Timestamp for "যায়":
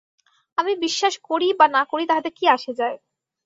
2.73-2.97